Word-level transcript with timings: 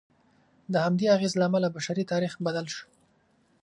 د 0.73 0.75
همدې 0.85 1.05
اغېز 1.15 1.33
له 1.37 1.45
امله 1.49 1.67
بشري 1.75 2.03
تاریخ 2.11 2.33
بدل 2.45 2.65
شو. 2.75 2.85